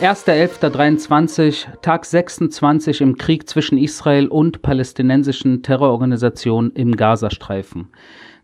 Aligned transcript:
1.11.23, 0.00 1.80
Tag 1.80 2.04
26 2.04 3.00
im 3.00 3.16
Krieg 3.16 3.48
zwischen 3.48 3.78
Israel 3.78 4.28
und 4.28 4.60
palästinensischen 4.60 5.62
Terrororganisationen 5.62 6.72
im 6.72 6.96
Gazastreifen. 6.96 7.88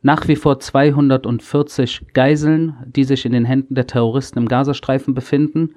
Nach 0.00 0.26
wie 0.28 0.36
vor 0.36 0.60
240 0.60 2.06
Geiseln, 2.14 2.76
die 2.86 3.04
sich 3.04 3.26
in 3.26 3.32
den 3.32 3.44
Händen 3.44 3.74
der 3.74 3.86
Terroristen 3.86 4.38
im 4.38 4.48
Gazastreifen 4.48 5.12
befinden. 5.12 5.74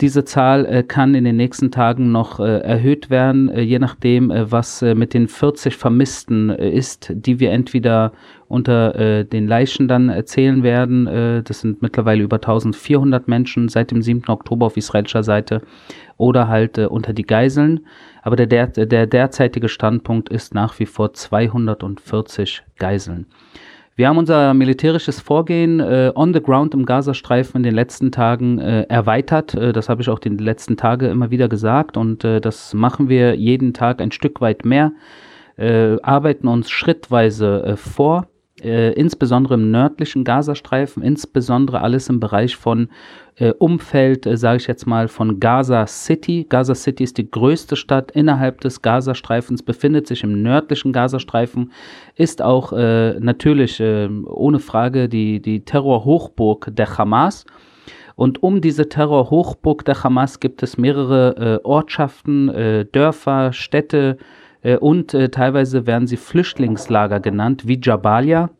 Diese 0.00 0.24
Zahl 0.24 0.64
äh, 0.64 0.84
kann 0.84 1.16
in 1.16 1.24
den 1.24 1.34
nächsten 1.34 1.72
Tagen 1.72 2.12
noch 2.12 2.38
äh, 2.38 2.60
erhöht 2.60 3.10
werden, 3.10 3.48
äh, 3.48 3.62
je 3.62 3.80
nachdem, 3.80 4.30
äh, 4.30 4.50
was 4.50 4.80
äh, 4.80 4.94
mit 4.94 5.12
den 5.12 5.26
40 5.26 5.76
Vermissten 5.76 6.50
äh, 6.50 6.70
ist, 6.70 7.10
die 7.12 7.40
wir 7.40 7.50
entweder 7.50 8.12
unter 8.46 9.24
den 9.24 9.46
Leichen 9.46 9.88
dann 9.88 10.08
erzählen 10.08 10.62
werden. 10.62 11.42
das 11.44 11.60
sind 11.60 11.82
mittlerweile 11.82 12.22
über 12.22 12.36
1400 12.36 13.28
Menschen 13.28 13.68
seit 13.68 13.90
dem 13.90 14.00
7. 14.00 14.22
Oktober 14.28 14.64
auf 14.64 14.78
israelischer 14.78 15.22
Seite 15.22 15.60
oder 16.16 16.48
halt 16.48 16.78
unter 16.78 17.12
die 17.12 17.26
Geiseln. 17.26 17.80
Aber 18.22 18.36
der, 18.36 18.46
der, 18.46 18.86
der 18.86 19.06
derzeitige 19.06 19.68
Standpunkt 19.68 20.30
ist 20.30 20.54
nach 20.54 20.78
wie 20.78 20.86
vor 20.86 21.12
240 21.12 22.62
Geiseln. 22.78 23.26
Wir 23.98 24.06
haben 24.06 24.18
unser 24.18 24.54
militärisches 24.54 25.18
Vorgehen 25.18 25.80
äh, 25.80 26.12
on 26.14 26.32
the 26.32 26.40
ground 26.40 26.72
im 26.72 26.86
Gazastreifen 26.86 27.56
in 27.56 27.62
den 27.64 27.74
letzten 27.74 28.12
Tagen 28.12 28.60
äh, 28.60 28.82
erweitert. 28.82 29.54
Äh, 29.54 29.72
das 29.72 29.88
habe 29.88 30.02
ich 30.02 30.08
auch 30.08 30.20
die 30.20 30.28
letzten 30.28 30.76
Tage 30.76 31.08
immer 31.08 31.32
wieder 31.32 31.48
gesagt 31.48 31.96
und 31.96 32.22
äh, 32.22 32.40
das 32.40 32.74
machen 32.74 33.08
wir 33.08 33.34
jeden 33.34 33.74
Tag 33.74 34.00
ein 34.00 34.12
Stück 34.12 34.40
weit 34.40 34.64
mehr, 34.64 34.92
äh, 35.56 36.00
arbeiten 36.00 36.46
uns 36.46 36.70
schrittweise 36.70 37.74
vor 37.76 38.28
äh, 38.62 38.92
insbesondere 38.92 39.54
im 39.54 39.70
nördlichen 39.70 40.24
Gazastreifen, 40.24 41.02
insbesondere 41.02 41.80
alles 41.80 42.08
im 42.08 42.20
Bereich 42.20 42.56
von 42.56 42.88
äh, 43.36 43.52
Umfeld, 43.52 44.26
äh, 44.26 44.36
sage 44.36 44.58
ich 44.58 44.66
jetzt 44.66 44.86
mal, 44.86 45.08
von 45.08 45.40
Gaza 45.40 45.86
City. 45.86 46.46
Gaza 46.48 46.74
City 46.74 47.04
ist 47.04 47.18
die 47.18 47.30
größte 47.30 47.76
Stadt 47.76 48.10
innerhalb 48.12 48.60
des 48.60 48.82
Gazastreifens, 48.82 49.62
befindet 49.62 50.06
sich 50.06 50.24
im 50.24 50.42
nördlichen 50.42 50.92
Gazastreifen, 50.92 51.72
ist 52.16 52.42
auch 52.42 52.72
äh, 52.72 53.18
natürlich 53.20 53.80
äh, 53.80 54.08
ohne 54.08 54.58
Frage 54.58 55.08
die, 55.08 55.40
die 55.40 55.64
Terrorhochburg 55.64 56.70
der 56.72 56.98
Hamas. 56.98 57.46
Und 58.16 58.42
um 58.42 58.60
diese 58.60 58.88
Terrorhochburg 58.88 59.84
der 59.84 60.02
Hamas 60.02 60.40
gibt 60.40 60.64
es 60.64 60.76
mehrere 60.76 61.60
Ortschaften, 61.64 62.88
Dörfer, 62.90 63.52
Städte, 63.52 64.18
äh, 64.18 64.24
und 64.76 65.14
äh, 65.14 65.28
teilweise 65.28 65.86
werden 65.86 66.06
sie 66.06 66.16
Flüchtlingslager 66.16 67.20
genannt, 67.20 67.66
wie 67.66 67.80
Jabalia. 67.82 68.50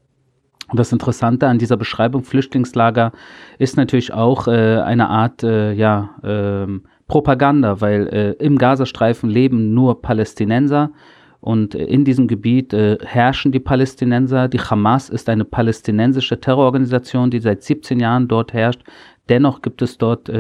Und 0.70 0.78
das 0.78 0.92
Interessante 0.92 1.46
an 1.46 1.58
dieser 1.58 1.76
Beschreibung 1.76 2.24
Flüchtlingslager 2.24 3.12
ist 3.58 3.76
natürlich 3.76 4.12
auch 4.12 4.48
äh, 4.48 4.80
eine 4.80 5.08
Art 5.08 5.42
äh, 5.42 5.72
ja, 5.72 6.10
ähm, 6.22 6.82
Propaganda, 7.06 7.80
weil 7.80 8.06
äh, 8.08 8.32
im 8.44 8.58
Gazastreifen 8.58 9.30
leben 9.30 9.72
nur 9.72 10.02
Palästinenser 10.02 10.92
und 11.40 11.74
in 11.74 12.04
diesem 12.04 12.28
Gebiet 12.28 12.74
äh, 12.74 12.98
herrschen 13.02 13.50
die 13.50 13.60
Palästinenser. 13.60 14.48
Die 14.48 14.60
Hamas 14.60 15.08
ist 15.08 15.30
eine 15.30 15.46
palästinensische 15.46 16.38
Terrororganisation, 16.38 17.30
die 17.30 17.40
seit 17.40 17.62
17 17.62 17.98
Jahren 17.98 18.28
dort 18.28 18.52
herrscht. 18.52 18.82
Dennoch 19.30 19.62
gibt 19.62 19.82
es 19.82 19.98
dort 19.98 20.30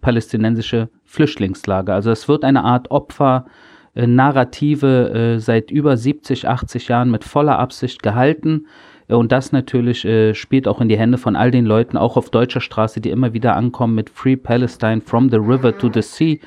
palästinensische 0.00 0.88
Flüchtlingslager. 1.04 1.94
Also 1.94 2.10
es 2.10 2.26
wird 2.28 2.44
eine 2.44 2.64
Art 2.64 2.90
Opfer 2.90 3.46
äh, 3.94 4.06
Narrative 4.06 5.34
äh, 5.36 5.38
seit 5.38 5.70
über 5.70 5.96
70, 5.96 6.48
80 6.48 6.88
Jahren 6.88 7.10
mit 7.10 7.24
voller 7.24 7.58
Absicht 7.58 8.02
gehalten. 8.02 8.66
Äh, 9.08 9.14
und 9.14 9.32
das 9.32 9.52
natürlich 9.52 10.04
äh, 10.04 10.34
spielt 10.34 10.66
auch 10.66 10.80
in 10.80 10.88
die 10.88 10.98
Hände 10.98 11.18
von 11.18 11.36
all 11.36 11.50
den 11.50 11.66
Leuten, 11.66 11.96
auch 11.96 12.16
auf 12.16 12.30
deutscher 12.30 12.60
Straße, 12.60 13.00
die 13.00 13.10
immer 13.10 13.32
wieder 13.32 13.56
ankommen 13.56 13.94
mit 13.94 14.10
Free 14.10 14.36
Palestine 14.36 15.00
from 15.00 15.30
the 15.30 15.36
river 15.36 15.76
to 15.76 15.90
the 15.92 16.02
sea. 16.02 16.38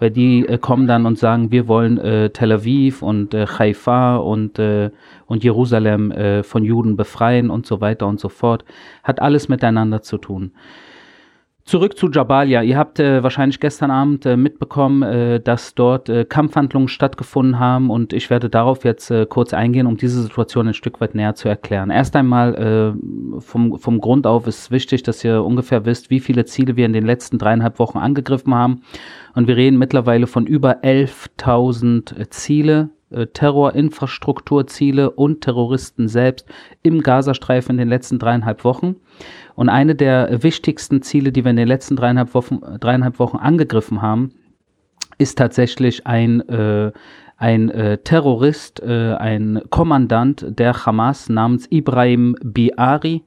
Weil 0.00 0.10
die 0.10 0.46
äh, 0.46 0.58
kommen 0.58 0.86
dann 0.86 1.06
und 1.06 1.18
sagen, 1.18 1.50
wir 1.50 1.66
wollen 1.66 1.98
äh, 1.98 2.30
Tel 2.30 2.52
Aviv 2.52 3.02
und 3.02 3.34
äh, 3.34 3.46
Haifa 3.46 4.16
und, 4.16 4.60
und 5.26 5.44
Jerusalem 5.44 6.42
von 6.42 6.64
Juden 6.64 6.96
befreien 6.96 7.50
und 7.50 7.66
so 7.66 7.80
weiter 7.80 8.06
und 8.06 8.20
so 8.20 8.28
fort. 8.28 8.64
Hat 9.02 9.20
alles 9.20 9.48
miteinander 9.48 10.02
zu 10.02 10.18
tun. 10.18 10.52
Zurück 11.68 11.98
zu 11.98 12.08
Jabalia. 12.10 12.62
Ihr 12.62 12.78
habt 12.78 12.98
äh, 12.98 13.22
wahrscheinlich 13.22 13.60
gestern 13.60 13.90
Abend 13.90 14.24
äh, 14.24 14.38
mitbekommen, 14.38 15.02
äh, 15.02 15.38
dass 15.38 15.74
dort 15.74 16.08
äh, 16.08 16.24
Kampfhandlungen 16.24 16.88
stattgefunden 16.88 17.58
haben 17.58 17.90
und 17.90 18.14
ich 18.14 18.30
werde 18.30 18.48
darauf 18.48 18.86
jetzt 18.86 19.10
äh, 19.10 19.26
kurz 19.26 19.52
eingehen, 19.52 19.86
um 19.86 19.98
diese 19.98 20.22
Situation 20.22 20.68
ein 20.68 20.72
Stück 20.72 21.02
weit 21.02 21.14
näher 21.14 21.34
zu 21.34 21.46
erklären. 21.46 21.90
Erst 21.90 22.16
einmal 22.16 22.54
äh, 22.54 23.40
vom, 23.42 23.78
vom 23.78 24.00
Grund 24.00 24.26
auf 24.26 24.46
ist 24.46 24.70
wichtig, 24.70 25.02
dass 25.02 25.22
ihr 25.22 25.44
ungefähr 25.44 25.84
wisst, 25.84 26.08
wie 26.08 26.20
viele 26.20 26.46
Ziele 26.46 26.74
wir 26.76 26.86
in 26.86 26.94
den 26.94 27.04
letzten 27.04 27.36
dreieinhalb 27.36 27.78
Wochen 27.78 27.98
angegriffen 27.98 28.54
haben. 28.54 28.80
Und 29.34 29.46
wir 29.46 29.56
reden 29.56 29.76
mittlerweile 29.76 30.26
von 30.26 30.46
über 30.46 30.82
11.000 30.82 32.30
Ziele, 32.30 32.88
Terrorinfrastrukturziele 33.32 35.10
und 35.10 35.40
Terroristen 35.40 36.08
selbst 36.08 36.46
im 36.82 37.02
Gazastreifen 37.02 37.72
in 37.72 37.78
den 37.78 37.88
letzten 37.88 38.18
dreieinhalb 38.18 38.64
Wochen. 38.64 38.96
Und 39.54 39.68
eine 39.68 39.94
der 39.94 40.42
wichtigsten 40.42 41.02
Ziele, 41.02 41.32
die 41.32 41.44
wir 41.44 41.50
in 41.50 41.56
den 41.56 41.68
letzten 41.68 41.96
dreieinhalb 41.96 42.34
Wochen, 42.34 42.60
dreieinhalb 42.80 43.18
Wochen 43.18 43.38
angegriffen 43.38 44.02
haben, 44.02 44.32
ist 45.18 45.38
tatsächlich 45.38 46.06
ein, 46.06 46.40
äh, 46.48 46.92
ein 47.36 47.70
äh, 47.70 47.98
Terrorist, 47.98 48.80
äh, 48.82 49.14
ein 49.14 49.62
Kommandant 49.70 50.46
der 50.48 50.86
Hamas 50.86 51.28
namens 51.28 51.66
Ibrahim 51.70 52.36
Biari. 52.42 53.24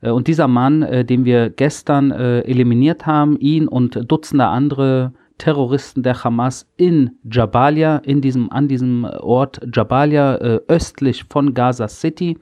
Äh, 0.00 0.10
und 0.10 0.28
dieser 0.28 0.48
Mann, 0.48 0.82
äh, 0.82 1.04
den 1.04 1.24
wir 1.24 1.50
gestern 1.50 2.10
äh, 2.10 2.40
eliminiert 2.40 3.06
haben, 3.06 3.38
ihn 3.38 3.68
und 3.68 4.10
Dutzende 4.10 4.46
andere 4.46 5.12
Terroristen 5.40 6.02
der 6.02 6.22
Hamas 6.22 6.70
in 6.76 7.18
Jabalia, 7.24 7.96
in 8.04 8.20
diesem, 8.20 8.52
an 8.52 8.68
diesem 8.68 9.04
Ort 9.04 9.60
Jabalia, 9.74 10.36
östlich 10.68 11.24
von 11.28 11.54
Gaza 11.54 11.88
City. 11.88 12.38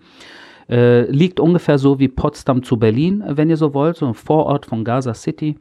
Äh, 0.69 1.11
liegt 1.11 1.41
ungefähr 1.41 1.79
so 1.79 1.99
wie 1.99 2.09
Potsdam 2.09 2.63
zu 2.63 2.77
Berlin, 2.77 3.25
wenn 3.27 3.49
ihr 3.49 3.57
so 3.57 3.73
wollt, 3.73 3.97
so 3.97 4.07
ein 4.07 4.13
Vorort 4.13 4.67
von 4.67 4.85
Gaza 4.85 5.15
City. 5.15 5.57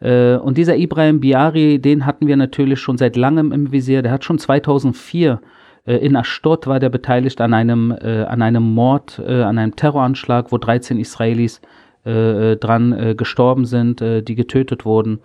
Äh, 0.00 0.36
und 0.36 0.56
dieser 0.56 0.76
Ibrahim 0.76 1.18
Biari, 1.20 1.80
den 1.80 2.06
hatten 2.06 2.28
wir 2.28 2.36
natürlich 2.36 2.78
schon 2.78 2.96
seit 2.96 3.16
langem 3.16 3.50
im 3.50 3.72
Visier. 3.72 4.02
Der 4.02 4.12
hat 4.12 4.24
schon 4.24 4.38
2004 4.38 5.40
äh, 5.86 5.96
in 5.96 6.16
Ashdod 6.16 6.66
war 6.66 6.78
der 6.78 6.90
beteiligt 6.90 7.40
an 7.40 7.54
einem, 7.54 7.90
äh, 7.90 8.24
an 8.24 8.42
einem 8.42 8.62
Mord, 8.62 9.20
äh, 9.26 9.42
an 9.42 9.58
einem 9.58 9.74
Terroranschlag, 9.74 10.52
wo 10.52 10.58
13 10.58 10.98
Israelis 10.98 11.60
äh, 12.06 12.56
dran 12.56 12.92
äh, 12.92 13.14
gestorben 13.14 13.64
sind, 13.64 14.00
äh, 14.00 14.22
die 14.22 14.34
getötet 14.34 14.84
wurden. 14.84 15.20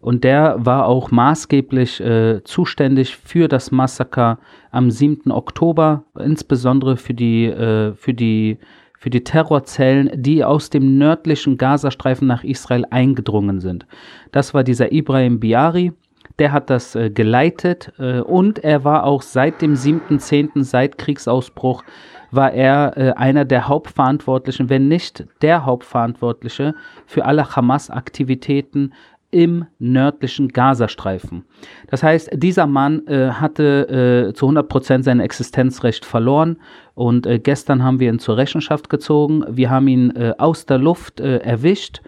Und 0.00 0.24
der 0.24 0.56
war 0.58 0.86
auch 0.86 1.10
maßgeblich 1.10 2.00
äh, 2.00 2.42
zuständig 2.42 3.16
für 3.16 3.46
das 3.46 3.70
Massaker 3.70 4.38
am 4.70 4.90
7. 4.90 5.30
Oktober, 5.30 6.04
insbesondere 6.18 6.96
für 6.96 7.14
die, 7.14 7.46
äh, 7.46 7.94
für 7.94 8.14
die, 8.14 8.58
für 8.98 9.10
die 9.10 9.22
Terrorzellen, 9.22 10.10
die 10.14 10.44
aus 10.44 10.70
dem 10.70 10.98
nördlichen 10.98 11.56
Gazastreifen 11.56 12.26
nach 12.26 12.42
Israel 12.42 12.84
eingedrungen 12.90 13.60
sind. 13.60 13.86
Das 14.32 14.54
war 14.54 14.64
dieser 14.64 14.92
Ibrahim 14.92 15.38
Biari. 15.38 15.92
Der 16.38 16.52
hat 16.52 16.70
das 16.70 16.94
äh, 16.94 17.10
geleitet 17.10 17.92
äh, 17.98 18.20
und 18.20 18.58
er 18.58 18.84
war 18.84 19.04
auch 19.04 19.22
seit 19.22 19.62
dem 19.62 19.74
7.10., 19.74 20.64
seit 20.64 20.98
Kriegsausbruch, 20.98 21.84
war 22.30 22.52
er 22.52 22.96
äh, 22.96 23.12
einer 23.12 23.44
der 23.44 23.68
Hauptverantwortlichen, 23.68 24.70
wenn 24.70 24.88
nicht 24.88 25.26
der 25.42 25.66
Hauptverantwortliche 25.66 26.74
für 27.06 27.24
alle 27.24 27.54
Hamas-Aktivitäten 27.54 28.92
im 29.32 29.64
nördlichen 29.78 30.48
Gazastreifen. 30.48 31.44
Das 31.88 32.02
heißt, 32.02 32.30
dieser 32.34 32.66
Mann 32.66 33.06
äh, 33.06 33.30
hatte 33.30 34.28
äh, 34.28 34.34
zu 34.34 34.46
100 34.46 34.68
Prozent 34.68 35.04
sein 35.04 35.20
Existenzrecht 35.20 36.04
verloren 36.04 36.58
und 36.94 37.26
äh, 37.26 37.38
gestern 37.38 37.82
haben 37.82 37.98
wir 37.98 38.10
ihn 38.10 38.18
zur 38.18 38.36
Rechenschaft 38.36 38.90
gezogen. 38.90 39.42
Wir 39.48 39.70
haben 39.70 39.88
ihn 39.88 40.14
äh, 40.14 40.34
aus 40.36 40.66
der 40.66 40.78
Luft 40.78 41.20
äh, 41.20 41.38
erwischt. 41.38 42.02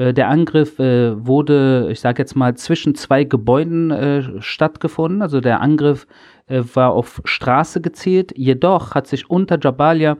Äh, 0.00 0.14
der 0.14 0.28
Angriff 0.28 0.78
wurde, 0.78 1.88
ich 1.90 2.00
sage 2.00 2.22
jetzt 2.22 2.34
mal, 2.34 2.54
zwischen 2.56 2.94
zwei 2.94 3.24
Gebäuden 3.24 4.40
stattgefunden. 4.40 5.22
Also 5.22 5.40
der 5.40 5.60
Angriff 5.60 6.06
war 6.48 6.92
auf 6.92 7.20
Straße 7.24 7.80
gezielt. 7.80 8.32
Jedoch 8.36 8.94
hat 8.94 9.06
sich 9.06 9.28
unter 9.30 9.58
Jabalia 9.60 10.16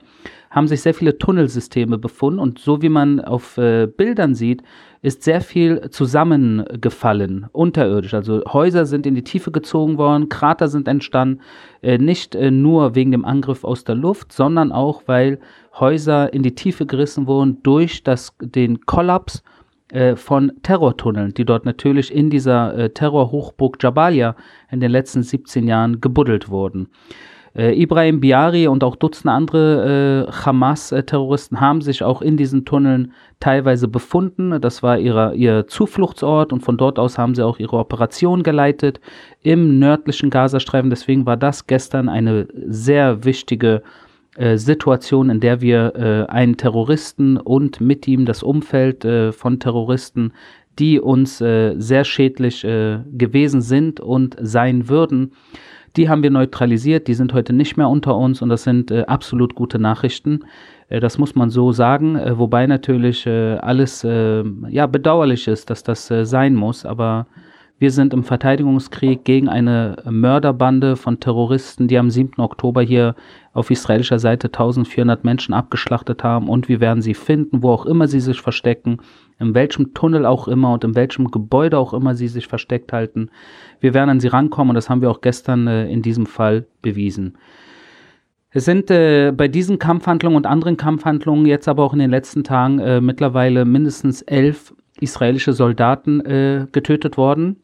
haben 0.51 0.67
sich 0.67 0.83
sehr 0.83 0.95
viele 0.95 1.17
Tunnelsysteme 1.17 1.97
befunden 1.97 2.41
und 2.41 2.59
so 2.59 2.83
wie 2.83 2.89
man 2.89 3.21
auf 3.21 3.55
Bildern 3.55 4.35
sieht, 4.35 4.65
ist 5.03 5.23
sehr 5.23 5.41
viel 5.41 5.89
zusammengefallen, 5.91 7.47
unterirdisch. 7.53 8.13
Also 8.13 8.43
Häuser 8.47 8.85
sind 8.85 9.07
in 9.07 9.15
die 9.15 9.25
Tiefe 9.25 9.51
gezogen 9.51 9.97
worden, 9.97 10.29
Krater 10.29 10.69
sind 10.69 10.89
entstanden, 10.89 11.41
äh, 11.83 11.97
nicht 11.97 12.35
äh, 12.35 12.51
nur 12.51 12.95
wegen 12.95 13.11
dem 13.11 13.25
Angriff 13.25 13.65
aus 13.65 13.85
der 13.85 13.95
Luft, 13.95 14.33
sondern 14.33 14.73
auch, 14.73 15.03
weil 15.07 15.41
Häuser 15.79 16.33
in 16.35 16.43
die 16.43 16.55
Tiefe 16.55 16.85
gerissen 16.85 17.27
wurden 17.27 17.63
durch 17.63 18.05
das, 18.05 18.37
den 18.41 18.85
Kollaps 18.85 19.43
äh, 19.93 20.17
von 20.17 20.53
Terrortunneln, 20.63 21.35
die 21.35 21.45
dort 21.45 21.65
natürlich 21.65 22.15
in 22.15 22.31
dieser 22.31 22.77
äh, 22.77 22.91
Terrorhochburg 22.91 23.83
Jabalia 23.83 24.37
in 24.71 24.81
den 24.81 24.91
letzten 24.91 25.23
17 25.23 25.67
Jahren 25.67 26.01
gebuddelt 26.01 26.49
wurden. 26.49 26.89
Äh, 27.55 27.81
Ibrahim 27.81 28.21
Biari 28.21 28.69
und 28.69 28.85
auch 28.85 28.95
Dutzende 28.95 29.33
andere 29.33 30.27
äh, 30.29 30.33
Hamas-Terroristen 30.33 31.61
haben 31.61 31.81
sich 31.81 32.05
auch 32.05 32.23
in 32.23 32.37
diesen 32.37 32.65
Tunneln 32.65 33.13
teilweise 33.41 33.89
befunden. 33.89 34.61
Das 34.61 34.83
war 34.83 34.99
ihre, 34.99 35.35
ihr 35.35 35.67
Zufluchtsort 35.67 36.53
und 36.53 36.61
von 36.61 36.77
dort 36.77 36.99
aus 36.99 37.19
haben 37.19 37.35
sie 37.35 37.45
auch 37.45 37.59
ihre 37.59 37.77
Operation 37.77 38.45
geleitet 38.45 39.01
im 39.43 39.81
nördlichen 39.81 40.31
Gazastreifen. 40.31 40.91
Deswegen 40.91 41.27
war 41.27 41.37
das 41.37 41.67
gestern 41.67 42.09
eine 42.09 42.47
sehr 42.69 43.25
wichtige 43.25 43.83
Situation, 44.57 45.29
in 45.29 45.41
der 45.41 45.61
wir 45.61 45.95
äh, 45.97 46.31
einen 46.31 46.57
Terroristen 46.57 47.37
und 47.37 47.81
mit 47.81 48.07
ihm 48.07 48.27
das 48.27 48.43
Umfeld 48.43 49.05
äh, 49.05 49.33
von 49.33 49.59
Terroristen, 49.59 50.33
die 50.79 51.01
uns 51.01 51.41
äh, 51.41 51.75
sehr 51.79 52.05
schädlich 52.05 52.65
äh, 52.65 53.01
gewesen 53.13 53.61
sind 53.61 54.01
und 54.01 54.37
sein 54.41 54.89
würden, 54.89 55.33
die 55.97 56.09
haben 56.09 56.23
wir 56.23 56.31
neutralisiert, 56.31 57.09
die 57.09 57.15
sind 57.15 57.35
heute 57.35 57.53
nicht 57.53 57.77
mehr 57.77 57.89
unter 57.89 58.17
uns 58.17 58.43
und 58.43 58.49
das 58.49 58.63
sind 58.63 58.91
äh, 58.91 59.03
absolut 59.07 59.55
gute 59.55 59.79
Nachrichten. 59.79 60.45
Äh, 60.89 61.01
das 61.01 61.19
muss 61.19 61.35
man 61.35 61.51
so 61.51 61.73
sagen, 61.73 62.17
äh, 62.17 62.39
wobei 62.39 62.67
natürlich 62.67 63.27
äh, 63.27 63.57
alles 63.57 64.05
äh, 64.05 64.45
ja, 64.69 64.87
bedauerlich 64.87 65.49
ist, 65.49 65.69
dass 65.71 65.83
das 65.83 66.11
äh, 66.11 66.25
sein 66.25 66.55
muss, 66.55 66.87
aber 66.87 67.27
wir 67.81 67.91
sind 67.91 68.13
im 68.13 68.25
Verteidigungskrieg 68.25 69.25
gegen 69.25 69.49
eine 69.49 69.97
Mörderbande 70.05 70.97
von 70.97 71.19
Terroristen, 71.19 71.89
die 71.89 71.97
am 71.97 72.11
7. 72.11 72.39
Oktober 72.39 72.83
hier 72.83 73.17
auf 73.55 73.71
israelischer 73.71 74.19
Seite 74.19 74.49
1400 74.49 75.25
Menschen 75.25 75.55
abgeschlachtet 75.55 76.23
haben 76.23 76.51
und 76.51 76.69
wir 76.69 76.81
werden 76.81 77.01
sie 77.01 77.15
finden, 77.15 77.63
wo 77.63 77.71
auch 77.71 77.87
immer 77.87 78.07
sie 78.07 78.21
sich 78.21 78.43
verstecken, 78.43 78.99
in 79.39 79.55
welchem 79.55 79.95
Tunnel 79.95 80.27
auch 80.27 80.47
immer 80.47 80.75
und 80.75 80.85
in 80.85 80.95
welchem 80.95 81.31
Gebäude 81.31 81.79
auch 81.79 81.95
immer 81.95 82.15
sie 82.15 82.29
sich 82.29 82.49
versteckt 82.49 82.93
halten. 82.93 83.31
Wir 83.81 83.95
werden 83.95 84.11
an 84.11 84.21
sie 84.21 84.29
rankommen 84.29 84.71
und 84.71 84.75
das 84.75 84.91
haben 84.91 85.01
wir 85.01 85.11
auch 85.11 85.23
gestern 85.23 85.67
äh, 85.67 85.89
in 85.91 86.03
diesem 86.03 86.27
Fall 86.27 86.67
bewiesen. 86.83 87.39
Es 88.51 88.67
sind 88.67 88.91
äh, 88.91 89.33
bei 89.35 89.49
diesen 89.49 89.79
Kampfhandlungen 89.79 90.37
und 90.37 90.47
anderen 90.47 90.77
Kampfhandlungen 90.77 91.47
jetzt 91.47 91.67
aber 91.67 91.85
auch 91.85 91.95
in 91.95 91.99
den 91.99 92.11
letzten 92.11 92.45
Tagen 92.45 92.79
äh, 92.79 93.01
mittlerweile 93.01 93.65
mindestens 93.65 94.21
elf 94.21 94.75
israelische 95.01 95.55
Soldaten 95.55 96.21
äh, 96.21 96.67
getötet 96.73 97.17
worden. 97.17 97.57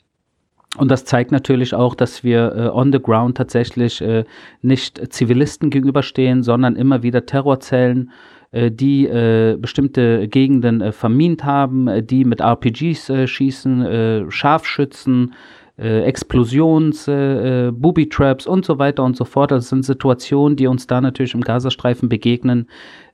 Und 0.78 0.90
das 0.90 1.05
zeigt 1.05 1.32
natürlich 1.32 1.75
auch, 1.75 1.94
dass 1.94 2.23
wir 2.23 2.55
äh, 2.55 2.69
on 2.69 2.93
the 2.93 3.00
ground 3.00 3.37
tatsächlich 3.37 4.00
äh, 4.00 4.25
nicht 4.62 5.12
Zivilisten 5.12 5.70
gegenüberstehen, 5.70 6.43
sondern 6.43 6.76
immer 6.76 7.02
wieder 7.02 7.25
Terrorzellen, 7.25 8.11
äh, 8.52 8.70
die 8.70 9.06
äh, 9.06 9.56
bestimmte 9.58 10.28
Gegenden 10.28 10.81
äh, 10.81 10.93
vermint 10.93 11.44
haben, 11.44 11.88
äh, 11.88 12.02
die 12.02 12.25
mit 12.25 12.40
RPGs 12.40 13.12
schießen, 13.26 14.31
Scharfschützen, 14.31 15.34
Explosions, 15.78 17.05
Booby-Traps 17.05 18.46
und 18.46 18.64
so 18.64 18.79
weiter 18.79 19.05
und 19.05 19.14
so 19.14 19.26
fort. 19.26 19.50
Das 19.50 19.69
sind 19.69 19.84
Situationen, 19.84 20.56
die 20.56 20.69
uns 20.69 20.87
da 20.87 21.02
natürlich 21.02 21.34
im 21.34 21.43
Gazastreifen 21.43 22.08
begegnen. 22.08 22.67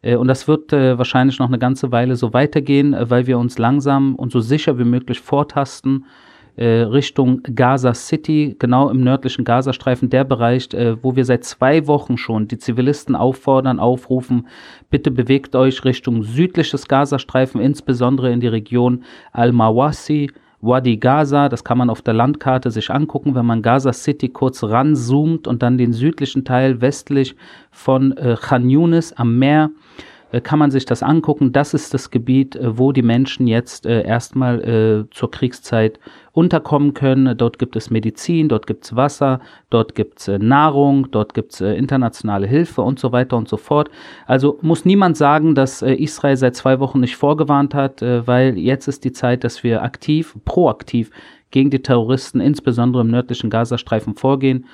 und 0.02 0.28
das 0.28 0.46
wird 0.46 0.70
wahrscheinlich 0.70 1.40
noch 1.40 1.48
eine 1.48 1.58
ganze 1.58 1.90
Weile 1.90 2.14
so 2.14 2.32
weitergehen, 2.32 2.94
weil 2.96 3.26
wir 3.26 3.38
uns 3.38 3.58
langsam 3.58 4.14
und 4.14 4.30
so 4.30 4.38
sicher 4.38 4.78
wie 4.78 4.84
möglich 4.84 5.18
vortasten 5.18 6.04
äh, 6.04 6.31
Richtung 6.64 7.42
Gaza 7.54 7.94
City, 7.94 8.56
genau 8.58 8.90
im 8.90 9.02
nördlichen 9.02 9.44
Gazastreifen, 9.44 10.10
der 10.10 10.24
Bereich, 10.24 10.72
äh, 10.74 11.02
wo 11.02 11.16
wir 11.16 11.24
seit 11.24 11.44
zwei 11.44 11.86
Wochen 11.86 12.18
schon 12.18 12.46
die 12.46 12.58
Zivilisten 12.58 13.16
auffordern, 13.16 13.80
aufrufen, 13.80 14.46
bitte 14.90 15.10
bewegt 15.10 15.56
euch 15.56 15.84
Richtung 15.84 16.22
südliches 16.22 16.88
Gazastreifen, 16.88 17.60
insbesondere 17.60 18.30
in 18.32 18.40
die 18.40 18.48
Region 18.48 19.04
Al-Mawasi, 19.32 20.30
Wadi 20.60 20.96
Gaza, 20.98 21.48
das 21.48 21.64
kann 21.64 21.78
man 21.78 21.90
auf 21.90 22.02
der 22.02 22.14
Landkarte 22.14 22.70
sich 22.70 22.90
angucken, 22.90 23.34
wenn 23.34 23.46
man 23.46 23.62
Gaza 23.62 23.92
City 23.92 24.28
kurz 24.28 24.62
ranzoomt 24.62 25.48
und 25.48 25.62
dann 25.62 25.76
den 25.76 25.92
südlichen 25.92 26.44
Teil 26.44 26.80
westlich 26.80 27.34
von 27.70 28.16
äh, 28.16 28.36
Khan 28.40 28.68
Yunis 28.70 29.12
am 29.12 29.38
Meer. 29.38 29.70
äh, 29.70 30.11
kann 30.40 30.58
man 30.58 30.70
sich 30.70 30.84
das 30.86 31.02
angucken. 31.02 31.52
Das 31.52 31.74
ist 31.74 31.92
das 31.92 32.10
Gebiet, 32.10 32.56
äh, 32.56 32.78
wo 32.78 32.92
die 32.92 33.02
Menschen 33.02 33.46
jetzt 33.46 33.86
äh, 33.86 34.02
erstmal 34.02 34.60
äh, 34.62 35.10
zur 35.10 35.30
Kriegszeit 35.30 36.00
unterkommen 36.32 36.94
können. 36.94 37.36
Dort 37.36 37.58
gibt 37.58 37.76
es 37.76 37.90
Medizin, 37.90 38.48
dort 38.48 38.66
gibt 38.66 38.84
es 38.84 38.96
Wasser, 38.96 39.40
dort 39.68 39.94
gibt 39.94 40.20
es 40.20 40.28
äh, 40.28 40.38
Nahrung, 40.38 41.10
dort 41.10 41.34
gibt 41.34 41.52
es 41.52 41.60
äh, 41.60 41.74
internationale 41.74 42.46
Hilfe 42.46 42.82
und 42.82 42.98
so 42.98 43.12
weiter 43.12 43.36
und 43.36 43.48
so 43.48 43.58
fort. 43.58 43.90
Also 44.26 44.58
muss 44.62 44.84
niemand 44.84 45.16
sagen, 45.16 45.54
dass 45.54 45.82
Israel 45.82 46.36
seit 46.36 46.56
zwei 46.56 46.80
Wochen 46.80 47.00
nicht 47.00 47.16
vorgewarnt 47.16 47.74
hat, 47.74 48.00
weil 48.02 48.56
jetzt 48.56 48.88
ist 48.88 49.04
die 49.04 49.12
Zeit, 49.12 49.44
dass 49.44 49.62
wir 49.62 49.82
aktiv, 49.82 50.34
proaktiv 50.44 51.10
gegen 51.50 51.70
die 51.70 51.82
Terroristen, 51.82 52.40
insbesondere 52.40 53.02
im 53.02 53.10
nördlichen 53.10 53.50
Gazastreifen, 53.50 54.14
vorgehen 54.14 54.66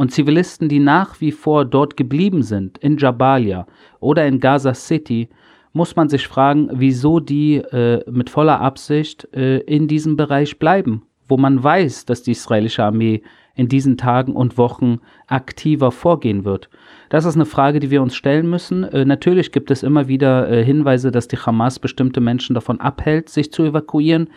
und 0.00 0.12
Zivilisten, 0.12 0.70
die 0.70 0.78
nach 0.78 1.20
wie 1.20 1.30
vor 1.30 1.66
dort 1.66 1.94
geblieben 1.94 2.42
sind, 2.42 2.78
in 2.78 2.96
Jabalia 2.96 3.66
oder 4.00 4.26
in 4.26 4.40
Gaza 4.40 4.72
City, 4.72 5.28
muss 5.74 5.94
man 5.94 6.08
sich 6.08 6.26
fragen, 6.26 6.70
wieso 6.72 7.20
die 7.20 7.56
äh, 7.56 8.02
mit 8.10 8.30
voller 8.30 8.62
Absicht 8.62 9.28
äh, 9.34 9.58
in 9.58 9.88
diesem 9.88 10.16
Bereich 10.16 10.58
bleiben, 10.58 11.02
wo 11.28 11.36
man 11.36 11.62
weiß, 11.62 12.06
dass 12.06 12.22
die 12.22 12.30
israelische 12.30 12.82
Armee 12.82 13.22
in 13.54 13.68
diesen 13.68 13.98
Tagen 13.98 14.32
und 14.32 14.56
Wochen 14.56 15.00
aktiver 15.26 15.92
vorgehen 15.92 16.46
wird. 16.46 16.70
Das 17.10 17.26
ist 17.26 17.34
eine 17.34 17.44
Frage, 17.44 17.78
die 17.78 17.90
wir 17.90 18.00
uns 18.00 18.14
stellen 18.14 18.48
müssen. 18.48 18.84
Äh, 18.84 19.04
natürlich 19.04 19.52
gibt 19.52 19.70
es 19.70 19.82
immer 19.82 20.08
wieder 20.08 20.50
äh, 20.50 20.64
Hinweise, 20.64 21.10
dass 21.10 21.28
die 21.28 21.36
Hamas 21.36 21.78
bestimmte 21.78 22.22
Menschen 22.22 22.54
davon 22.54 22.80
abhält, 22.80 23.28
sich 23.28 23.52
zu 23.52 23.64
evakuieren. 23.64 24.30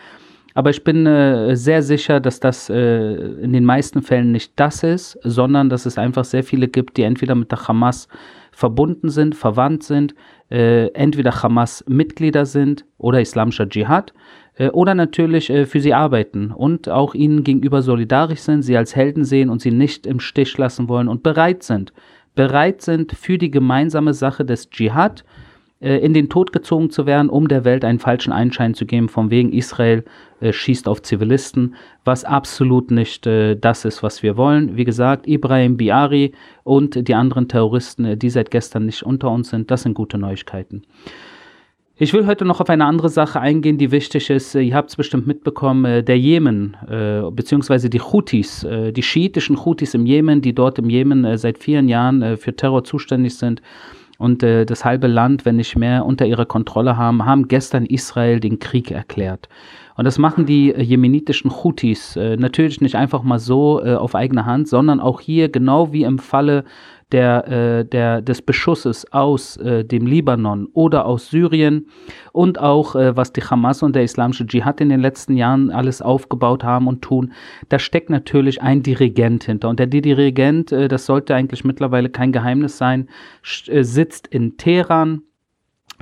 Aber 0.54 0.70
ich 0.70 0.84
bin 0.84 1.06
äh, 1.06 1.56
sehr 1.56 1.82
sicher, 1.82 2.20
dass 2.20 2.40
das 2.40 2.70
äh, 2.70 3.14
in 3.16 3.54
den 3.54 3.66
meisten 3.66 4.02
Fällen 4.02 4.32
nicht 4.32 4.54
das 4.56 4.84
ist, 4.84 5.18
sondern 5.24 5.70
dass 5.70 5.86
es 5.86 5.98
einfach 5.98 6.26
sehr 6.26 6.44
viele 6.44 6.68
gibt, 6.68 6.98
die 6.98 7.04
entweder 7.04 7.36
mit 7.36 7.52
der 7.52 7.68
Hamas 7.68 8.08
verbunden 8.52 9.10
sind, 9.10 9.36
verwandt 9.36 9.84
sind, 9.84 10.14
äh, 10.52 10.88
entweder 10.94 11.42
Hamas-Mitglieder 11.42 12.46
sind 12.46 12.86
oder 13.00 13.20
islamischer 13.20 13.68
Dschihad 13.68 14.14
äh, 14.56 14.70
oder 14.70 14.94
natürlich 14.94 15.50
äh, 15.50 15.66
für 15.66 15.80
sie 15.80 15.94
arbeiten 15.94 16.52
und 16.52 16.88
auch 16.88 17.16
ihnen 17.16 17.44
gegenüber 17.44 17.82
solidarisch 17.82 18.42
sind, 18.42 18.62
sie 18.62 18.78
als 18.78 18.96
Helden 18.96 19.26
sehen 19.26 19.50
und 19.50 19.62
sie 19.62 19.72
nicht 19.72 20.06
im 20.06 20.20
Stich 20.20 20.56
lassen 20.58 20.88
wollen 20.88 21.08
und 21.08 21.24
bereit 21.24 21.64
sind, 21.64 21.94
bereit 22.36 22.82
sind 22.82 23.14
für 23.14 23.40
die 23.40 23.52
gemeinsame 23.52 24.14
Sache 24.14 24.46
des 24.46 24.70
Dschihad 24.70 25.24
äh, 25.84 25.98
in 25.98 26.14
den 26.14 26.30
Tod 26.30 26.54
gezogen 26.54 26.90
zu 26.90 27.06
werden, 27.06 27.30
um 27.30 27.48
der 27.48 27.66
Welt 27.66 27.84
einen 27.84 28.00
falschen 28.00 28.32
Einschein 28.32 28.74
zu 28.74 28.86
geben, 28.86 29.10
von 29.10 29.30
wegen 29.30 29.52
Israel 29.52 30.06
äh, 30.40 30.54
schießt 30.54 30.88
auf 30.88 31.02
Zivilisten, 31.02 31.76
was 32.06 32.24
absolut 32.24 32.90
nicht 32.90 33.28
äh, 33.28 33.56
das 33.56 33.84
ist, 33.86 34.02
was 34.02 34.24
wir 34.24 34.38
wollen. 34.38 34.78
Wie 34.78 34.86
gesagt, 34.86 35.28
Ibrahim 35.28 35.78
Biari 35.78 36.34
und 36.64 37.08
die 37.08 37.16
anderen 37.16 37.48
Terroristen, 37.48 38.06
äh, 38.06 38.18
die 38.18 38.30
seit 38.30 38.50
gestern 38.50 38.86
nicht 38.86 39.04
unter 39.04 39.30
uns 39.30 39.50
sind, 39.50 39.70
das 39.70 39.84
sind 39.84 39.94
gute 39.94 40.18
Neuigkeiten. 40.18 40.84
Ich 41.96 42.12
will 42.12 42.26
heute 42.26 42.44
noch 42.44 42.60
auf 42.60 42.70
eine 42.70 42.86
andere 42.86 43.10
Sache 43.10 43.40
eingehen, 43.40 43.78
die 43.78 43.92
wichtig 43.92 44.32
ist. 44.32 44.56
Ihr 44.56 44.74
habt 44.74 44.90
es 44.90 44.96
bestimmt 44.96 45.28
mitbekommen, 45.28 46.04
der 46.04 46.18
Jemen, 46.18 46.76
äh, 46.90 47.22
beziehungsweise 47.32 47.88
die 47.88 48.02
Houthis, 48.02 48.64
äh, 48.64 48.92
die 48.92 49.04
schiitischen 49.04 49.64
Houthis 49.64 49.94
im 49.94 50.08
Jemen, 50.08 50.42
die 50.42 50.56
dort 50.56 50.80
im 50.80 50.90
Jemen 50.90 51.24
äh, 51.24 51.38
seit 51.38 51.60
vielen 51.60 51.88
Jahren 51.88 52.38
für 52.38 52.56
Terror 52.56 52.84
zuständig 52.84 53.38
sind, 53.38 53.62
und 54.24 54.42
äh, 54.42 54.66
das 54.66 54.86
halbe 54.86 55.08
Land, 55.08 55.44
wenn 55.44 55.58
nicht 55.58 55.76
mehr, 55.76 56.06
unter 56.06 56.26
ihrer 56.26 56.46
Kontrolle 56.46 56.96
haben, 56.96 57.26
haben 57.26 57.50
gestern 57.50 57.86
Israel 57.86 58.40
den 58.40 58.58
Krieg 58.58 58.90
erklärt. 58.90 59.50
Und 59.96 60.06
das 60.06 60.18
machen 60.18 60.46
die 60.46 60.74
äh, 60.74 60.82
jemenitischen 60.82 61.52
Houthis 61.52 62.16
äh, 62.16 62.38
natürlich 62.38 62.82
nicht 62.82 62.96
einfach 62.96 63.24
mal 63.24 63.40
so 63.40 63.84
äh, 63.84 63.94
auf 63.96 64.16
eigene 64.16 64.46
Hand, 64.46 64.68
sondern 64.68 65.00
auch 65.00 65.22
hier, 65.22 65.50
genau 65.50 65.94
wie 65.94 66.04
im 66.04 66.20
Falle 66.20 66.64
der, 67.12 67.48
äh, 67.48 67.86
der, 67.86 68.22
des 68.22 68.42
Beschusses 68.42 69.12
aus 69.14 69.56
äh, 69.58 69.86
dem 69.86 70.08
Libanon 70.08 70.68
oder 70.74 71.06
aus 71.06 71.30
Syrien 71.30 71.88
und 72.32 72.60
auch 72.60 72.96
äh, 72.96 73.16
was 73.16 73.32
die 73.32 73.44
Hamas 73.44 73.84
und 73.84 73.96
der 73.96 74.04
islamische 74.04 74.48
Dschihad 74.48 74.82
in 74.82 74.90
den 74.90 75.00
letzten 75.00 75.38
Jahren 75.38 75.70
alles 75.70 76.02
aufgebaut 76.02 76.64
haben 76.64 76.88
und 76.88 77.04
tun, 77.04 77.32
da 77.70 77.78
steckt 77.78 78.10
natürlich 78.10 78.62
ein 78.62 78.82
Dirigent 78.82 79.44
hinter. 79.44 79.70
Und 79.70 79.80
der 79.80 79.88
Dirigent, 79.88 80.72
äh, 80.72 80.88
das 80.88 81.06
sollte 81.06 81.36
eigentlich 81.36 81.64
mittlerweile 81.64 82.10
kein 82.10 82.32
Geheimnis 82.32 82.78
sein, 82.78 83.08
äh, 83.68 83.84
sitzt 83.84 84.28
in 84.28 84.58
Teheran 84.58 85.22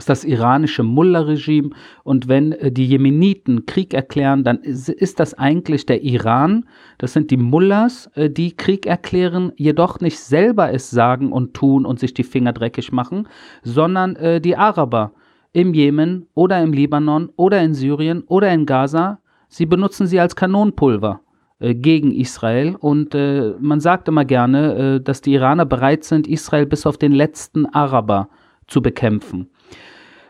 ist 0.01 0.09
das 0.09 0.23
iranische 0.23 0.83
Mullah-Regime. 0.83 1.69
Und 2.03 2.27
wenn 2.27 2.51
äh, 2.53 2.71
die 2.71 2.85
Jemeniten 2.85 3.65
Krieg 3.65 3.93
erklären, 3.93 4.43
dann 4.43 4.57
ist, 4.59 5.19
das 5.19 5.33
eigentlich 5.35 5.85
der 5.85 6.03
Iran. 6.03 6.65
Das 6.97 7.13
sind 7.13 7.31
die 7.31 7.37
Mullahs, 7.37 8.09
äh, 8.15 8.29
die 8.29 8.55
Krieg 8.55 8.85
erklären, 8.85 9.51
jedoch 9.55 9.99
nicht 9.99 10.19
selber 10.19 10.73
es 10.73 10.89
sagen 10.89 11.31
und 11.31 11.53
tun 11.53 11.85
und 11.85 11.99
sich 11.99 12.13
die 12.13 12.23
Finger 12.23 12.53
dreckig 12.53 12.91
machen, 12.91 13.27
sondern 13.63 14.15
äh, 14.15 14.41
die 14.41 14.57
Araber 14.57 15.13
im 15.53 15.73
Jemen 15.73 16.27
oder 16.33 16.61
im 16.61 16.73
Libanon 16.73 17.29
oder 17.35 17.61
in 17.61 17.73
Syrien 17.73 18.23
oder 18.27 18.51
in 18.51 18.65
Gaza. 18.65 19.19
Sie 19.49 19.65
benutzen 19.65 20.07
sie 20.07 20.19
als 20.19 20.35
Kanonenpulver 20.35 21.21
gegen 21.59 22.11
Israel. 22.11 22.75
Und 22.79 23.13
äh, 23.13 23.53
man 23.59 23.79
sagt 23.79 24.07
immer 24.07 24.25
gerne, 24.25 24.95
äh, 24.95 24.99
dass 24.99 25.21
die 25.21 25.33
Iraner 25.33 25.65
bereit 25.65 26.03
sind, 26.03 26.27
Israel 26.27 26.65
bis 26.65 26.87
auf 26.87 26.97
den 26.97 27.11
letzten 27.11 27.67
Araber 27.67 28.29
zu 28.65 28.81
bekämpfen. 28.81 29.49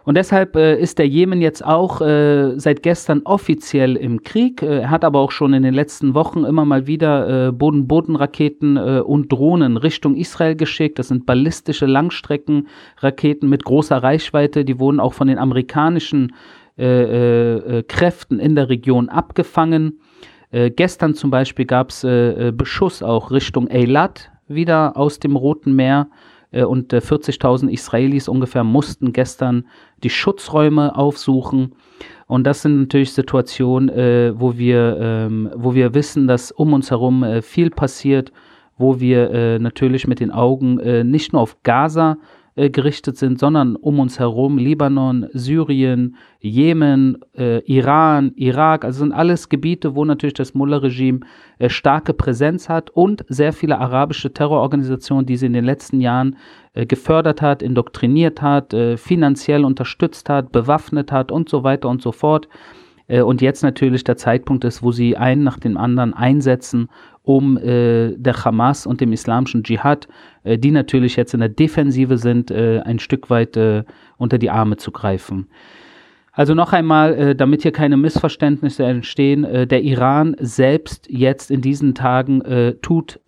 Und 0.03 0.15
deshalb 0.15 0.55
äh, 0.55 0.79
ist 0.79 0.97
der 0.97 1.07
Jemen 1.07 1.41
jetzt 1.41 1.63
auch 1.63 2.01
äh, 2.01 2.57
seit 2.57 2.81
gestern 2.81 3.21
offiziell 3.23 3.95
im 3.95 4.23
Krieg. 4.23 4.61
Äh, 4.63 4.79
er 4.81 4.89
hat 4.89 5.05
aber 5.05 5.19
auch 5.19 5.31
schon 5.31 5.53
in 5.53 5.63
den 5.63 5.73
letzten 5.73 6.15
Wochen 6.15 6.43
immer 6.43 6.65
mal 6.65 6.87
wieder 6.87 7.47
äh, 7.47 7.51
Boden-Boden-Raketen 7.51 8.77
äh, 8.77 9.01
und 9.01 9.31
Drohnen 9.31 9.77
Richtung 9.77 10.15
Israel 10.15 10.55
geschickt. 10.55 10.97
Das 10.97 11.09
sind 11.09 11.25
ballistische 11.25 11.85
Langstreckenraketen 11.85 13.47
mit 13.47 13.63
großer 13.63 13.97
Reichweite. 13.97 14.65
Die 14.65 14.79
wurden 14.79 14.99
auch 14.99 15.13
von 15.13 15.27
den 15.27 15.37
amerikanischen 15.37 16.33
Kräften 16.77 18.39
in 18.39 18.55
der 18.55 18.69
Region 18.69 19.09
abgefangen. 19.09 19.99
gestern 20.51 21.13
zum 21.13 21.29
Beispiel 21.29 21.65
gab 21.65 21.89
es 21.89 22.01
Beschuss 22.55 23.03
auch 23.03 23.29
Richtung 23.29 23.69
Eilat 23.69 24.31
wieder 24.47 24.97
aus 24.97 25.19
dem 25.19 25.35
Roten 25.35 25.75
Meer 25.75 26.07
und 26.51 26.93
40.000 26.93 27.69
äh, 27.69 27.73
Israelis 27.73 28.27
ungefähr 28.27 28.63
mussten 28.63 29.13
gestern 29.13 29.65
die 30.03 30.09
Schutzräume 30.09 30.95
aufsuchen. 30.95 31.73
Und 32.27 32.45
das 32.45 32.61
sind 32.61 32.79
natürlich 32.79 33.13
Situationen, 33.13 33.89
äh, 33.89 34.33
wo, 34.35 34.57
wir, 34.57 34.97
ähm, 34.99 35.49
wo 35.55 35.73
wir 35.73 35.93
wissen, 35.93 36.27
dass 36.27 36.51
um 36.51 36.73
uns 36.73 36.91
herum 36.91 37.23
äh, 37.23 37.41
viel 37.41 37.69
passiert, 37.69 38.31
wo 38.77 38.99
wir 38.99 39.31
äh, 39.31 39.59
natürlich 39.59 40.07
mit 40.07 40.19
den 40.19 40.31
Augen 40.31 40.79
äh, 40.79 41.03
nicht 41.03 41.33
nur 41.33 41.41
auf 41.41 41.61
Gaza 41.63 42.17
äh, 42.55 42.69
gerichtet 42.69 43.17
sind, 43.17 43.39
sondern 43.39 43.77
um 43.77 43.99
uns 43.99 44.19
herum 44.19 44.57
Libanon, 44.57 45.27
Syrien, 45.31 46.17
Jemen, 46.39 47.17
äh, 47.33 47.59
Iran, 47.59 48.33
Irak, 48.35 48.83
also 48.83 48.99
sind 48.99 49.13
alles 49.13 49.47
Gebiete, 49.47 49.95
wo 49.95 50.03
natürlich 50.03 50.33
das 50.33 50.53
Mullah-Regime 50.53 51.21
äh, 51.59 51.69
starke 51.69 52.13
Präsenz 52.13 52.67
hat 52.67 52.89
und 52.89 53.23
sehr 53.29 53.53
viele 53.53 53.79
arabische 53.79 54.33
Terrororganisationen, 54.33 55.25
die 55.25 55.37
sie 55.37 55.45
in 55.45 55.53
den 55.53 55.63
letzten 55.63 56.01
Jahren 56.01 56.35
äh, 56.73 56.85
gefördert 56.85 57.41
hat, 57.41 57.61
indoktriniert 57.61 58.41
hat, 58.41 58.73
äh, 58.73 58.97
finanziell 58.97 59.63
unterstützt 59.63 60.27
hat, 60.27 60.51
bewaffnet 60.51 61.11
hat 61.11 61.31
und 61.31 61.47
so 61.47 61.63
weiter 61.63 61.87
und 61.87 62.01
so 62.01 62.11
fort. 62.11 62.49
Und 63.07 63.41
jetzt 63.41 63.61
natürlich 63.61 64.05
der 64.05 64.15
Zeitpunkt 64.15 64.63
ist, 64.63 64.83
wo 64.83 64.93
sie 64.93 65.17
einen 65.17 65.43
nach 65.43 65.59
dem 65.59 65.75
anderen 65.75 66.13
einsetzen, 66.13 66.87
um 67.23 67.57
äh, 67.57 68.15
der 68.17 68.43
Hamas 68.43 68.85
und 68.85 69.01
dem 69.01 69.13
islamischen 69.13 69.63
Dschihad, 69.63 70.07
äh, 70.43 70.57
die 70.57 70.71
natürlich 70.71 71.15
jetzt 71.15 71.33
in 71.33 71.39
der 71.39 71.49
Defensive 71.49 72.17
sind, 72.17 72.51
äh, 72.51 72.81
ein 72.83 72.99
Stück 72.99 73.29
weit 73.29 73.55
äh, 73.57 73.83
unter 74.17 74.37
die 74.37 74.49
Arme 74.49 74.77
zu 74.77 74.91
greifen. 74.91 75.47
Also 76.33 76.55
noch 76.55 76.73
einmal, 76.73 77.13
äh, 77.13 77.35
damit 77.35 77.61
hier 77.61 77.73
keine 77.73 77.97
Missverständnisse 77.97 78.85
entstehen, 78.85 79.43
äh, 79.43 79.67
der 79.67 79.83
Iran 79.83 80.35
selbst 80.39 81.07
jetzt 81.09 81.51
in 81.51 81.61
diesen 81.61 81.93
Tagen 81.93 82.41
tut 82.81 83.19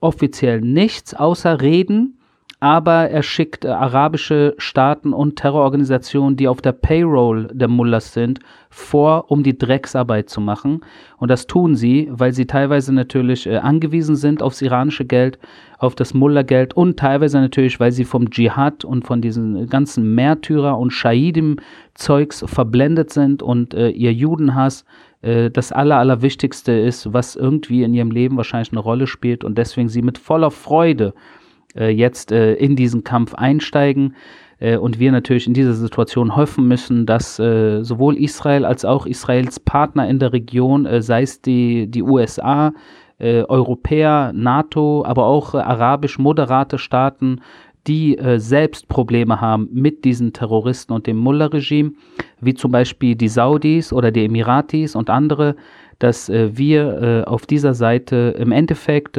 offiziell 0.00 0.60
nichts 0.60 1.14
außer 1.14 1.60
reden 1.60 2.17
aber 2.60 3.08
er 3.10 3.22
schickt 3.22 3.64
äh, 3.64 3.68
arabische 3.68 4.54
Staaten 4.58 5.12
und 5.12 5.36
Terrororganisationen, 5.36 6.36
die 6.36 6.48
auf 6.48 6.60
der 6.60 6.72
Payroll 6.72 7.48
der 7.52 7.68
Mullahs 7.68 8.12
sind, 8.12 8.40
vor, 8.68 9.30
um 9.30 9.44
die 9.44 9.56
Drecksarbeit 9.56 10.28
zu 10.28 10.40
machen. 10.40 10.80
Und 11.18 11.30
das 11.30 11.46
tun 11.46 11.76
sie, 11.76 12.08
weil 12.10 12.32
sie 12.32 12.46
teilweise 12.46 12.92
natürlich 12.92 13.46
äh, 13.46 13.58
angewiesen 13.58 14.16
sind 14.16 14.42
aufs 14.42 14.60
iranische 14.60 15.04
Geld, 15.04 15.38
auf 15.78 15.94
das 15.94 16.14
Mullah-Geld 16.14 16.74
und 16.74 16.98
teilweise 16.98 17.38
natürlich, 17.38 17.78
weil 17.78 17.92
sie 17.92 18.04
vom 18.04 18.30
Dschihad 18.30 18.84
und 18.84 19.06
von 19.06 19.20
diesen 19.20 19.68
ganzen 19.68 20.16
Märtyrer 20.16 20.76
und 20.76 20.92
Shahidim-Zeugs 20.92 22.44
verblendet 22.48 23.12
sind 23.12 23.40
und 23.40 23.72
äh, 23.74 23.90
ihr 23.90 24.12
Judenhass 24.12 24.84
äh, 25.22 25.48
das 25.48 25.70
Aller, 25.70 25.98
Allerwichtigste 25.98 26.72
ist, 26.72 27.12
was 27.12 27.36
irgendwie 27.36 27.84
in 27.84 27.94
ihrem 27.94 28.10
Leben 28.10 28.36
wahrscheinlich 28.36 28.72
eine 28.72 28.80
Rolle 28.80 29.06
spielt 29.06 29.44
und 29.44 29.56
deswegen 29.56 29.88
sie 29.88 30.02
mit 30.02 30.18
voller 30.18 30.50
Freude 30.50 31.14
äh, 31.14 31.47
jetzt 31.86 32.32
äh, 32.32 32.54
in 32.54 32.76
diesen 32.76 33.04
Kampf 33.04 33.34
einsteigen. 33.34 34.14
Äh, 34.58 34.76
und 34.76 34.98
wir 34.98 35.12
natürlich 35.12 35.46
in 35.46 35.54
dieser 35.54 35.74
Situation 35.74 36.36
hoffen 36.36 36.66
müssen, 36.66 37.06
dass 37.06 37.38
äh, 37.38 37.82
sowohl 37.82 38.16
Israel 38.16 38.64
als 38.64 38.84
auch 38.84 39.06
Israels 39.06 39.60
Partner 39.60 40.08
in 40.08 40.18
der 40.18 40.32
Region, 40.32 40.86
äh, 40.86 41.02
sei 41.02 41.22
es 41.22 41.40
die, 41.40 41.86
die 41.88 42.02
USA, 42.02 42.72
Europäer, 43.20 44.32
NATO, 44.32 45.04
aber 45.04 45.26
auch 45.26 45.52
arabisch 45.52 46.20
moderate 46.20 46.78
Staaten, 46.78 47.40
die 47.88 48.18
äh, 48.18 48.38
selbst 48.38 48.88
Probleme 48.88 49.40
haben 49.40 49.68
mit 49.72 50.04
diesen 50.04 50.32
Terroristen 50.32 50.92
und 50.92 51.06
dem 51.06 51.16
Mullah-Regime, 51.16 51.92
wie 52.40 52.54
zum 52.54 52.70
Beispiel 52.70 53.16
die 53.16 53.28
Saudis 53.28 53.92
oder 53.92 54.12
die 54.12 54.24
Emiratis 54.26 54.94
und 54.94 55.10
andere, 55.10 55.56
dass 55.98 56.28
äh, 56.28 56.56
wir 56.56 57.02
äh, 57.02 57.24
auf 57.24 57.46
dieser 57.46 57.74
Seite 57.74 58.36
im 58.38 58.52
Endeffekt 58.52 59.18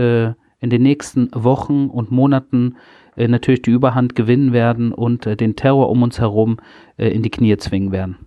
in 0.60 0.70
den 0.70 0.84
nächsten 0.84 1.30
Wochen 1.34 1.88
und 1.88 2.12
Monaten 2.12 2.76
äh, 3.16 3.28
natürlich 3.28 3.62
die 3.62 3.72
Überhand 3.72 4.16
gewinnen 4.16 4.54
werden 4.54 4.92
und 4.92 5.26
äh, 5.26 5.36
den 5.36 5.56
Terror 5.56 5.90
um 5.90 6.04
uns 6.04 6.20
herum 6.20 6.58
äh, 6.98 7.10
in 7.10 7.24
die 7.24 7.32
Knie 7.32 7.58
zwingen 7.58 7.92
werden. 7.92 8.18